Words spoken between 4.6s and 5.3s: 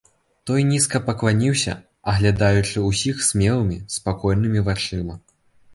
вачыма.